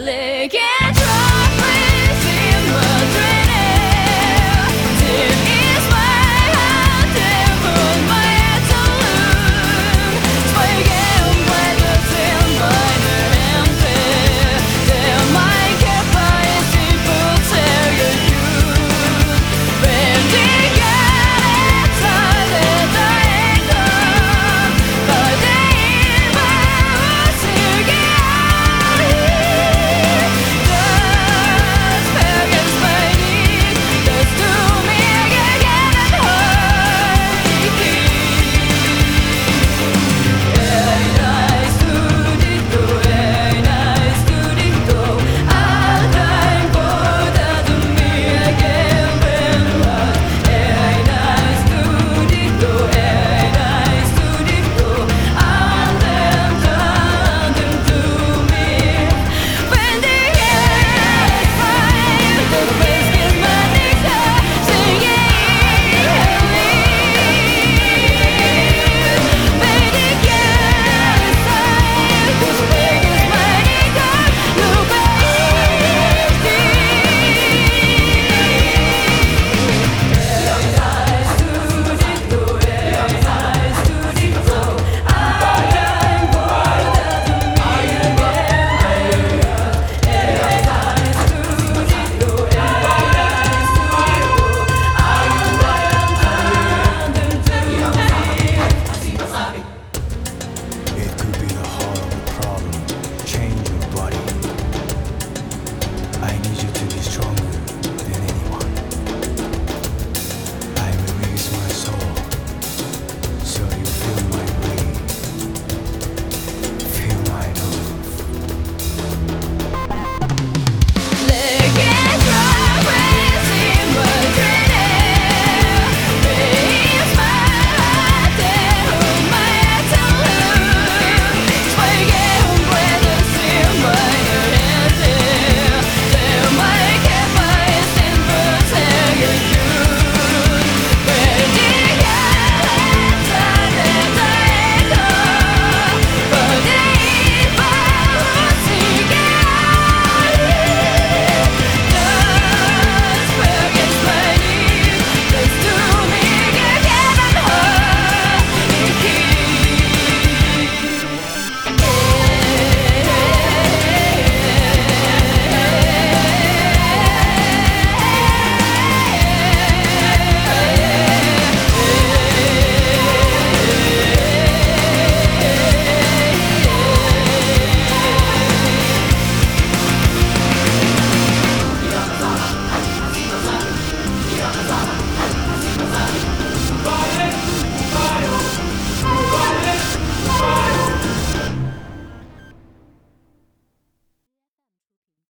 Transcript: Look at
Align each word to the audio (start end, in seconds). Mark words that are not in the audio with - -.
Look 0.00 0.54
at 0.54 0.79